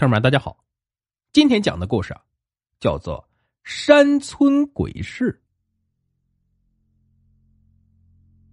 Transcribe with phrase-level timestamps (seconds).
[0.00, 0.56] 听众们，大家好，
[1.30, 2.22] 今天讲的故事啊，
[2.80, 3.18] 叫做
[3.62, 5.30] 《山村鬼事》。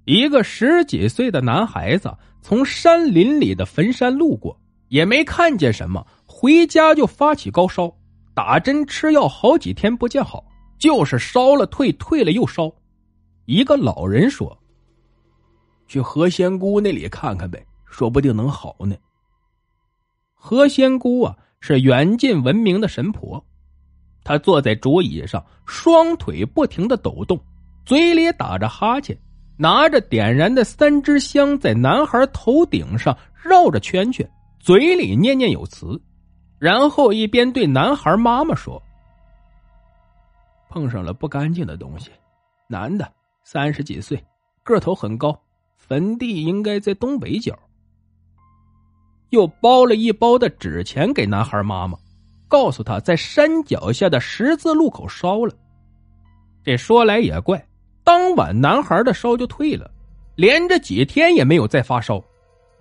[0.03, 7.89] 一个十几岁的男孩子从山林里的坟山路过，也没看见什么，回家就发起高烧，
[8.33, 10.45] 打针吃药，好几天不见好，
[10.77, 12.69] 就是烧了退，退了又烧。
[13.45, 14.61] 一个老人说
[15.87, 18.93] ：“去何仙姑那里看看呗，说不定能好呢。”
[20.47, 23.45] 何仙姑啊，是远近闻名的神婆。
[24.23, 27.37] 她坐在竹椅上，双腿不停的抖动，
[27.85, 29.17] 嘴里打着哈欠，
[29.57, 34.25] 拿着点燃的三支香，在男孩头顶上绕着圈圈，
[34.57, 36.01] 嘴里念念有词，
[36.59, 38.81] 然后一边对男孩妈妈说
[40.71, 42.09] ：“碰上了不干净的东西，
[42.69, 43.05] 男的，
[43.43, 44.17] 三十几岁，
[44.63, 45.37] 个头很高，
[45.75, 47.53] 坟地应该在东北角。”
[49.29, 51.97] 又包了一包的纸钱给男孩妈妈，
[52.47, 55.53] 告诉他在山脚下的十字路口烧了。
[56.63, 57.65] 这说来也怪，
[58.03, 59.89] 当晚男孩的烧就退了，
[60.35, 62.23] 连着几天也没有再发烧。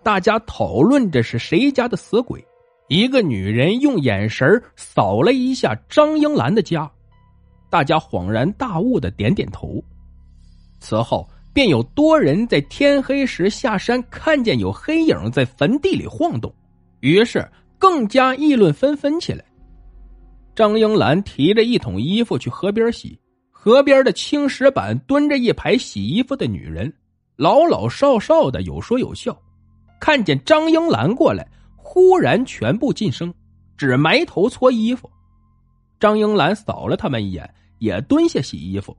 [0.02, 2.44] 大家讨论着是谁家的死鬼。
[2.88, 6.88] 一个女人用眼神扫了一下张英兰的家，
[7.68, 9.82] 大家恍然大悟的点点头。
[10.78, 11.28] 此后。
[11.56, 16.54] 便有多人在天黑时下山，看见有黑影在坟地里晃动，
[17.00, 19.42] 于是更加议论纷纷起来。
[20.54, 23.18] 张英兰提着一桶衣服去河边洗，
[23.50, 26.92] 河边的青石板蹲着一排洗衣服的女人，
[27.36, 29.34] 老老少少的有说有笑。
[29.98, 33.32] 看见张英兰过来，忽然全部噤声，
[33.78, 35.10] 只埋头搓衣服。
[35.98, 38.94] 张英兰扫了他们一眼，也蹲下洗衣服。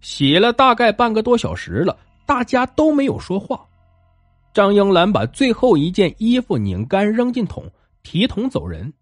[0.00, 3.64] 洗了大概半个多小时了，大家都没有说话。
[4.54, 7.70] 张英兰把最后一件衣服拧干，扔进桶，
[8.02, 8.92] 提桶走人。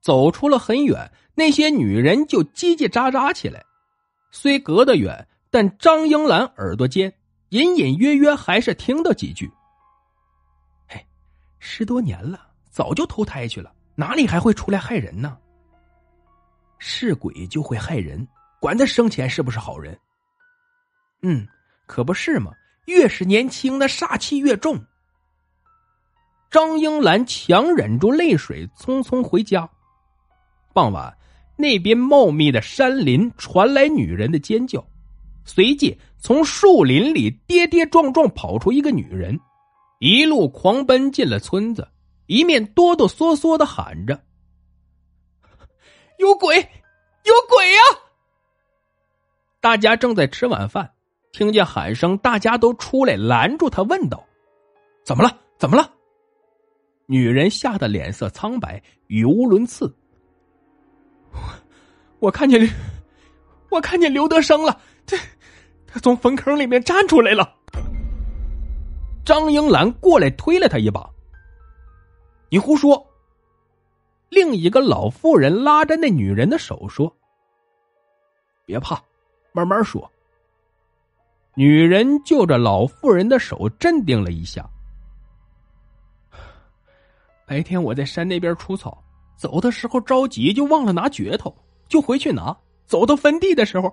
[0.00, 3.62] 走出了很远，那些女人就叽叽喳喳起来。
[4.30, 7.12] 虽隔得远，但张英兰耳朵尖，
[7.50, 9.50] 隐隐约约还是听到几句
[10.88, 11.04] ：“嘿，
[11.58, 12.40] 十多年了，
[12.70, 15.36] 早就投胎去了，哪里还会出来害人呢？
[16.78, 18.26] 是鬼就会害人，
[18.58, 19.98] 管他生前是不是好人。”
[21.22, 21.46] 嗯，
[21.86, 22.52] 可不是嘛！
[22.86, 24.82] 越是年轻，那煞气越重。
[26.50, 29.68] 张英兰强忍住泪水，匆匆回家。
[30.72, 31.16] 傍晚，
[31.56, 34.84] 那边茂密的山林传来女人的尖叫，
[35.44, 39.38] 随即从树林里跌跌撞撞跑出一个女人，
[40.00, 41.86] 一路狂奔进了村子，
[42.26, 44.20] 一面哆哆嗦嗦的喊着
[46.18, 47.80] ：“有鬼，有鬼呀！”
[49.60, 50.92] 大家正在吃晚饭。
[51.32, 54.24] 听见喊声，大家都出来拦住他，问道
[55.04, 55.38] ：“怎么了？
[55.58, 55.90] 怎么了？”
[57.06, 59.92] 女人吓得脸色苍白，语无伦次
[62.18, 62.68] ：“我看见，
[63.70, 65.16] 我看见刘德生了，他
[65.86, 67.56] 他从坟坑里面站出来了。”
[69.24, 71.08] 张英兰过来推了他一把
[72.50, 73.06] ：“你胡说！”
[74.30, 77.16] 另一个老妇人拉着那女人的手说
[78.66, 79.00] ：“别怕，
[79.52, 80.10] 慢慢说。”
[81.54, 84.68] 女人就着老妇人的手镇定了一下。
[87.46, 89.02] 白天我在山那边除草，
[89.36, 91.54] 走的时候着急，就忘了拿镢头，
[91.88, 92.56] 就回去拿。
[92.86, 93.92] 走到坟地的时候，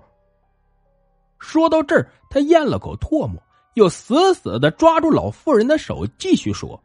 [1.38, 3.42] 说到这儿，他咽了口唾沫，
[3.74, 6.80] 又死死的抓住老妇人的手，继续说：“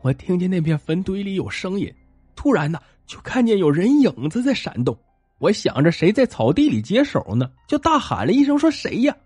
[0.00, 1.94] 我听见那片坟堆里有声音，
[2.34, 4.98] 突然呢，就看见有人影子在闪动。”
[5.38, 9.16] 我想着谁在草地里解手呢，就大喊了一声说：“谁呀？”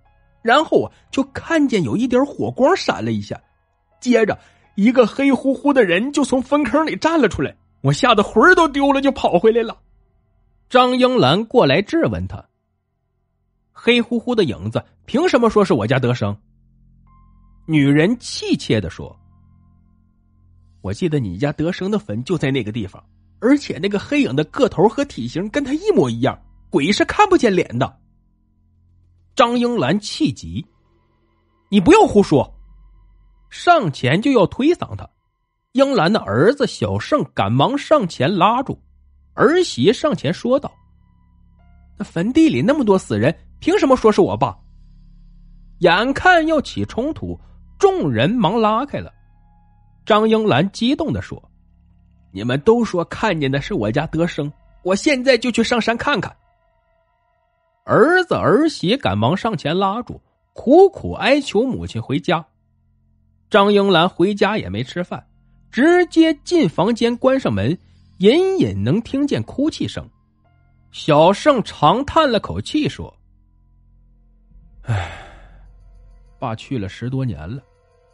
[0.42, 3.40] 然后啊，就看见有一点火光闪了一下，
[4.00, 4.38] 接着
[4.74, 9.78] 一个黑乎乎的人就从坟坑里站了出来，我吓得魂儿都丢了，就跑回来了。
[10.68, 12.44] 张英兰过来质问他
[13.72, 16.36] ：“黑乎乎的影子凭什么说是我家德生？”
[17.66, 19.16] 女人气切的说
[20.82, 23.02] ：“我记得你家德生的坟就在那个地方。”
[23.42, 26.40] 而且那个黑影的个头和体型跟他一模一样，
[26.70, 27.98] 鬼是看不见脸的。
[29.34, 30.64] 张英兰气急
[31.68, 32.54] ：“你不要胡说！”
[33.50, 35.08] 上前就要推搡他。
[35.72, 38.80] 英兰的儿子小胜赶忙上前拉住，
[39.34, 40.72] 儿媳上前说道
[41.98, 44.56] ：“那坟地里那么多死人，凭什么说是我爸？”
[45.80, 47.36] 眼看要起冲突，
[47.76, 49.12] 众人忙拉开了。
[50.06, 51.42] 张英兰激动的说。
[52.32, 54.52] 你们都说看见的是我家德生，
[54.82, 56.34] 我现在就去上山看看。
[57.84, 60.20] 儿子儿媳赶忙上前拉住，
[60.52, 62.44] 苦苦哀求母亲回家。
[63.50, 65.26] 张英兰回家也没吃饭，
[65.70, 67.76] 直接进房间，关上门，
[68.18, 70.08] 隐隐能听见哭泣声。
[70.90, 73.14] 小盛长叹了口气，说
[74.84, 75.10] ：“唉，
[76.38, 77.62] 爸去了十多年了，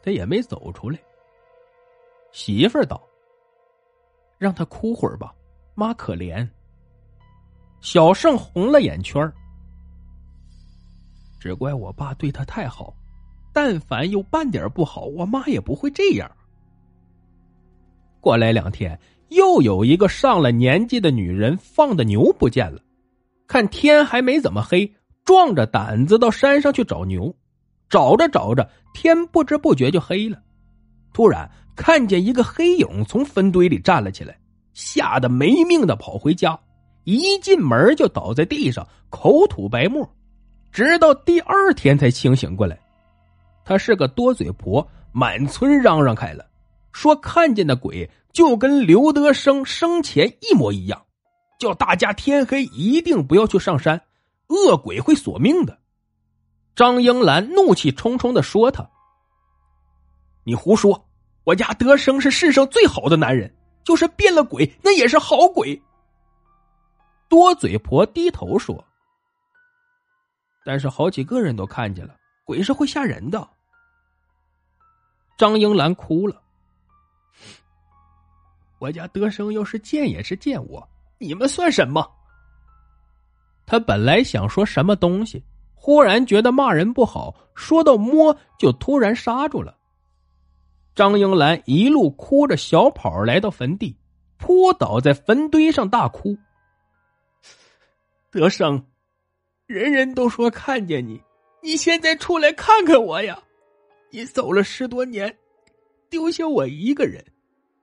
[0.03, 0.99] 他也没走出来。”
[2.33, 3.01] 媳妇儿道
[4.39, 5.35] ：“让他哭会儿吧，
[5.75, 6.49] 妈可怜。”
[7.81, 9.33] 小胜红了眼圈
[11.39, 12.93] 只怪我爸对他太好，
[13.53, 16.29] 但凡有半点不好，我妈也不会这样。
[18.21, 18.99] 过来两天，
[19.29, 22.81] 又有一个上了年纪的女人放的牛不见了。
[23.47, 24.93] 看天还没怎么黑，
[25.25, 27.33] 壮着胆子到山上去找牛。
[27.89, 30.43] 找着找着，天不知不觉就黑了。
[31.15, 34.37] 突然看见一个黑影从坟堆里站了起来，
[34.75, 36.59] 吓得没命的跑回家。
[37.05, 40.07] 一进门就倒在地上，口吐白沫，
[40.73, 42.77] 直到第二天才清醒过来。
[43.65, 46.45] 他是个多嘴婆，满村嚷嚷开了。
[46.91, 51.01] 说看见的鬼就跟刘德生生前一模一样，
[51.61, 54.03] 叫大家天黑一定不要去上山，
[54.49, 55.79] 恶鬼会索命的。
[56.75, 58.91] 张英兰怒气冲冲的说：“他，
[60.43, 61.08] 你胡说！
[61.49, 63.51] 我家德生是世上最好的男人，
[63.83, 65.81] 就是变了鬼，那也是好鬼。”
[67.27, 68.85] 多嘴婆低头说
[70.63, 72.15] ：“但是好几个人都看见了，
[72.45, 73.49] 鬼是会吓人的。”
[75.39, 76.39] 张英兰哭了。
[78.79, 80.87] 我家德生要是见也是见我，
[81.17, 82.07] 你们算什么？
[83.65, 85.43] 他本来想说什么东西，
[85.75, 89.78] 忽然觉得骂人不好，说到摸就突然刹住了。
[90.99, 93.97] 张英兰一路哭着小跑来到坟地，
[94.37, 96.37] 扑倒在坟堆上大哭。
[98.33, 98.85] 德生，
[99.69, 101.23] 人人都说看见你，
[101.63, 103.41] 你现在出来看看我呀！
[104.11, 105.33] 你走了十多年，
[106.11, 107.25] 丢下我一个人。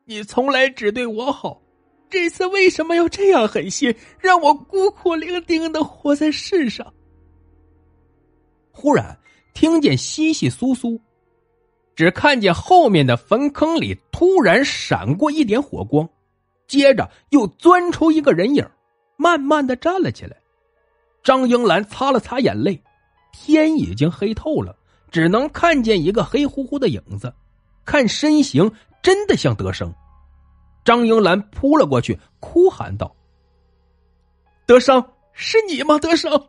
[0.03, 1.61] 你从来只对我好，
[2.09, 6.93] 这次为什么要这样狠心，让我孤苦伶仃的活在世上？
[8.71, 9.17] 忽然
[9.53, 10.99] 听见窸窸窣窣，
[11.95, 16.07] 只看见后面的坟坑里突然闪过一点火光，
[16.67, 18.67] 接着又钻出一个人影，
[19.17, 20.35] 慢慢的站了起来。
[21.23, 22.81] 张英兰擦了擦眼泪，
[23.31, 24.75] 天已经黑透了，
[25.09, 27.33] 只能看见一个黑乎乎的影子，
[27.85, 28.71] 看身形。
[29.01, 29.93] 真的像德生，
[30.83, 33.15] 张英兰扑了过去，哭喊道
[34.65, 35.99] ：“德生，是你吗？
[35.99, 36.47] 德生！”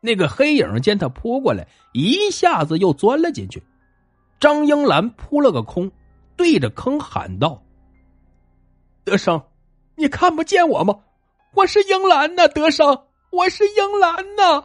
[0.00, 3.60] 那个黑影见他扑过来，一下子又钻了进去。
[4.40, 5.90] 张英兰扑了个空，
[6.34, 7.62] 对着坑喊道
[9.04, 9.40] ：“德生，
[9.96, 10.98] 你看不见我吗？
[11.54, 12.86] 我是英兰呐，德生，
[13.30, 14.64] 我是英兰呐！”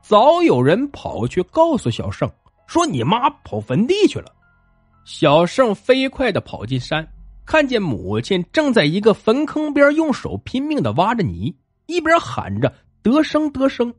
[0.00, 2.30] 早有人跑去告诉小胜，
[2.66, 4.32] 说：“你妈跑坟地去了。”
[5.04, 7.06] 小胜飞快的跑进山，
[7.44, 11.56] 看见母亲正在一个坟坑边用手拼命的挖着泥，
[11.86, 13.92] 一边喊着“得生得生”。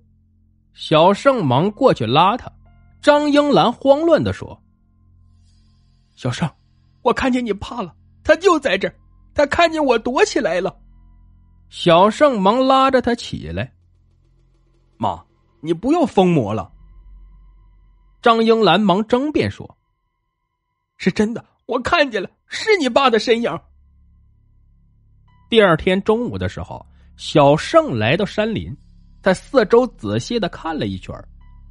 [0.73, 2.49] 小胜忙过去拉他，
[3.03, 4.63] 张英兰慌乱的说
[6.15, 6.49] ：“小盛，
[7.01, 8.95] 我看见你怕了，他就在这儿，
[9.35, 10.79] 他看见我躲起来了。”
[11.69, 13.73] 小胜忙拉着他起来
[14.95, 15.21] ：“妈，
[15.59, 16.71] 你不要疯魔了。”
[18.23, 19.77] 张英兰忙争辩说。
[20.95, 23.59] 是真的，我看见了，是你爸的身影。
[25.49, 26.85] 第二天中午的时候，
[27.17, 28.73] 小胜来到山林，
[29.21, 31.13] 在四周仔细的看了一圈，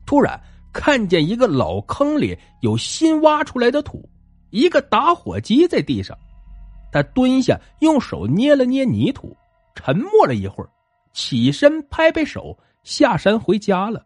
[0.04, 0.38] 突然
[0.72, 4.08] 看见一个老坑里有新挖出来的土，
[4.50, 6.16] 一个打火机在地上。
[6.90, 9.36] 他蹲下，用手捏了捏泥土，
[9.74, 10.70] 沉默了一会儿，
[11.12, 14.04] 起身拍拍手，下山回家了。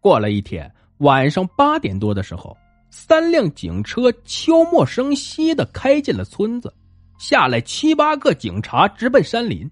[0.00, 2.56] 过了一天晚上八点多的时候。
[2.92, 6.74] 三辆警车悄没声息的开进了村子，
[7.20, 9.70] 下来七八个警察直奔山林。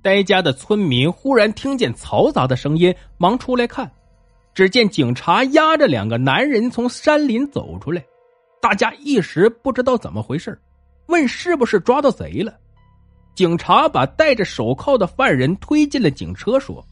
[0.00, 3.90] 呆家的村民忽然听见嘈杂的声音，忙出来看，
[4.54, 8.04] 只见警察押着两个男人从山林走出来，
[8.60, 10.58] 大家一时不知道怎么回事
[11.06, 12.58] 问是不是抓到贼了。
[13.34, 16.86] 警察把戴着手铐的犯人推进了警车，说：“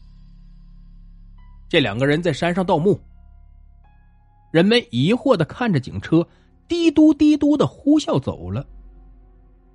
[1.69, 2.99] 这两个人在山上盗墓。”
[4.51, 6.27] 人们疑惑的看着警车，
[6.67, 8.65] 滴嘟滴嘟的呼啸走了。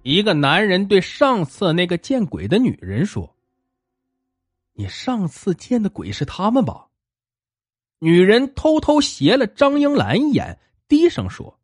[0.02, 3.33] 一个男人对上次那个见鬼的女人说
[4.75, 6.86] ：“你上次见的鬼是他们吧？”
[7.99, 11.61] 女人偷偷斜了张英兰一眼，低声说：“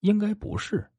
[0.00, 0.90] 应该不是。”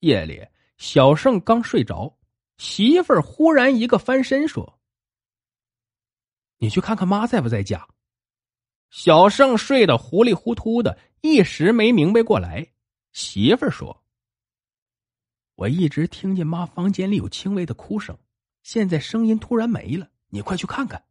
[0.00, 0.46] 夜里，
[0.78, 2.18] 小胜刚睡着，
[2.56, 4.80] 媳妇儿忽然一个翻身说
[6.58, 7.86] ：“你去看看妈在不在家。”
[8.90, 12.72] 小胜睡得糊里糊涂的，一时没明白过来。
[13.12, 14.04] 媳妇儿说
[15.56, 18.18] ：“我一直听见妈房间里有轻微的哭声，
[18.62, 21.04] 现在声音突然没了，你快去看看。”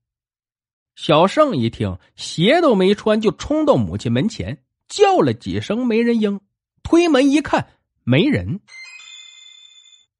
[0.95, 6.39] 小盛一听，鞋都没穿，就冲到母亲门前，叫了几声，没人应。
[6.83, 7.67] 推门一看，
[8.03, 8.59] 没人。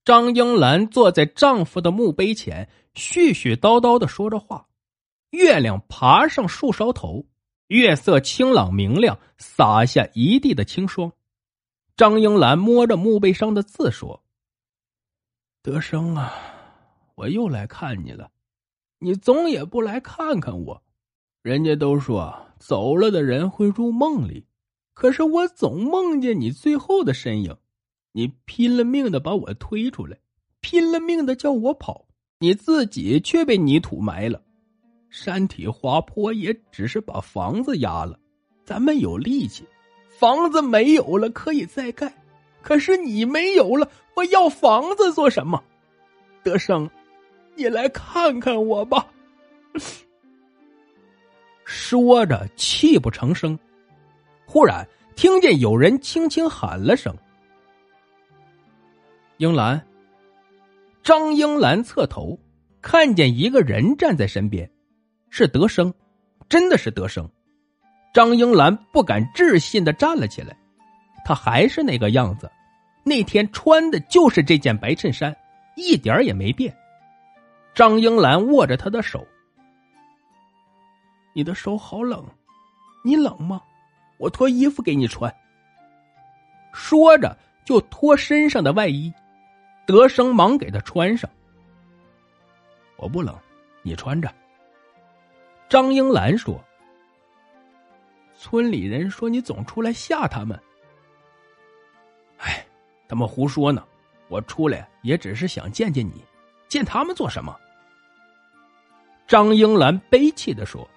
[0.04, 4.68] 张英兰坐在丈夫的墓碑前，絮絮叨叨的说着话。
[5.30, 7.26] 月亮爬上树梢头，
[7.68, 11.12] 月色清朗明亮，洒下一地的清霜。
[11.96, 14.24] 张英兰摸着墓碑上的字说
[15.62, 16.34] ：“德生啊，
[17.16, 18.32] 我又来看你了。”
[19.04, 20.82] 你总也不来看看我，
[21.42, 24.46] 人家都说走了的人会入梦里，
[24.94, 27.58] 可是我总梦见你最后的身影。
[28.14, 30.18] 你拼了命的把我推出来，
[30.62, 32.06] 拼了命的叫我跑，
[32.40, 34.42] 你自己却被泥土埋了。
[35.10, 38.18] 山体滑坡也只是把房子压了，
[38.64, 39.66] 咱们有力气，
[40.18, 42.16] 房子没有了可以再盖，
[42.62, 45.62] 可是你没有了，我要房子做什么？
[46.42, 46.90] 德生。
[47.56, 49.08] 你来看看我吧。
[51.66, 53.58] 说着，泣不成声。
[54.46, 57.16] 忽然听见有人轻轻喊了声
[59.38, 59.82] ：“英兰。”
[61.04, 62.38] 张英兰侧头，
[62.82, 64.70] 看见一个人站在身边，
[65.30, 65.94] 是德生，
[66.48, 67.30] 真的是德生。
[68.14, 70.56] 张英兰不敢置信的站了起来，
[71.26, 72.50] 他还是那个样子，
[73.04, 75.36] 那天穿的就是这件白衬衫，
[75.76, 76.74] 一点也没变。
[77.74, 79.26] 张英兰握着他的手，
[81.34, 82.24] 你的手好冷，
[83.04, 83.62] 你冷吗？
[84.18, 85.34] 我脱衣服给你穿。
[86.72, 89.12] 说着就脱身上的外衣，
[89.88, 91.28] 德生忙给他穿上。
[92.96, 93.36] 我不冷，
[93.82, 94.32] 你穿着。
[95.68, 96.64] 张英兰说
[98.38, 100.60] ：“村里人说你总出来吓他们。”
[102.38, 102.64] 哎，
[103.08, 103.84] 他们胡说呢！
[104.30, 106.24] 我出来也只是想见见你，
[106.68, 107.60] 见他们做什么？
[109.28, 110.88] 张英兰悲泣的说：“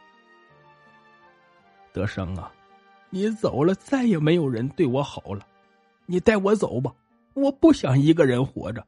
[1.92, 2.52] 德生啊，
[3.09, 5.47] 你走了，再也没有人对我好了。
[6.04, 6.92] 你带我走吧，
[7.35, 8.85] 我不想一个人活着。”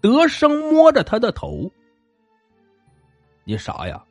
[0.00, 1.70] 德生摸着他的头
[3.44, 4.02] ：“你傻呀，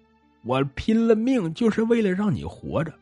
[0.43, 2.93] 我拼了命就是为了让你活着。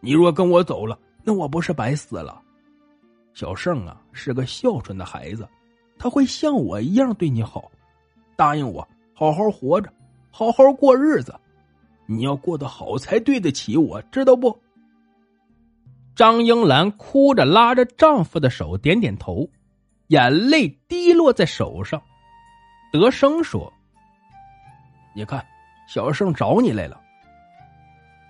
[0.00, 2.40] 你若跟我走了，那我不是白死了？
[3.32, 5.48] 小胜啊，是个孝顺的孩子，
[5.98, 7.70] 他会像我一样对你好。
[8.36, 9.92] 答应我，好好活着。”
[10.38, 11.34] 好好过日子，
[12.04, 14.60] 你要过得好才对得起我，知道不？
[16.14, 19.48] 张英兰哭着拉着丈夫的手，点点头，
[20.08, 22.02] 眼泪滴落在手上。
[22.92, 23.72] 德生说
[25.16, 25.42] ：“你看，
[25.88, 27.00] 小盛找你来了。”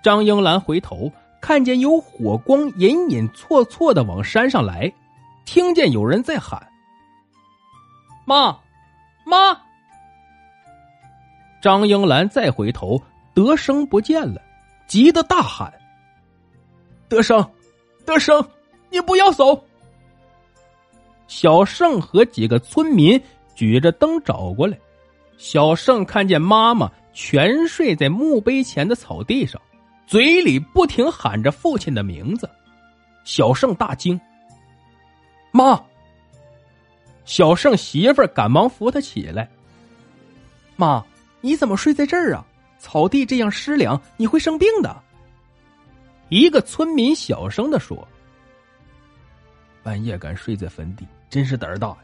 [0.01, 1.11] 张英兰回头
[1.41, 4.93] 看见有火光隐隐绰绰的往山上来，
[5.45, 6.69] 听见有人在喊
[8.25, 8.61] ：“妈，
[9.25, 9.63] 妈。”
[11.67, 13.03] 张英兰再回头，
[13.35, 14.41] 德生不见了，
[14.87, 15.75] 急得大喊
[17.11, 17.45] ：“德生，
[18.05, 18.49] 德生，
[18.89, 19.61] 你不要走！”
[21.27, 23.21] 小胜和几个村民
[23.57, 24.79] 举着灯找过来。
[25.39, 29.61] 小胜看见妈妈全睡在墓碑前的草地上，
[30.07, 32.49] 嘴里不停喊着父亲的名字。
[33.25, 34.21] 小胜大惊
[35.51, 35.83] ：“妈！”
[37.27, 39.51] 小胜媳妇赶忙扶他起来
[40.79, 41.05] ：“妈。”
[41.41, 42.45] 你怎么睡在这儿啊？
[42.79, 45.03] 草地这样湿凉，你会生病的。
[46.29, 48.07] 一个村民小声的说
[49.83, 51.97] ：“半夜敢睡在坟地，真是胆儿大呀！”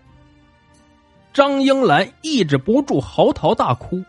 [1.33, 4.03] 张英兰抑制不住嚎啕大哭：“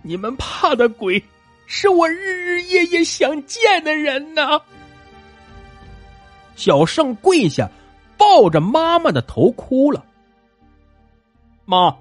[0.00, 1.22] 你们怕的鬼，
[1.66, 4.60] 是我日日夜夜想见的人呐！”
[6.54, 7.68] 小盛跪下，
[8.16, 10.04] 抱着妈妈的头哭了
[11.66, 11.94] ：“妈。”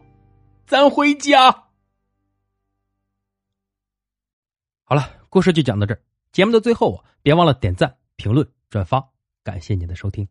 [0.68, 1.50] 咱回家。
[4.84, 6.04] 好了，故事就讲到这儿。
[6.34, 9.10] 节目的最后啊，别忘了点赞、评论、转发，
[9.44, 10.28] 感谢您的收听。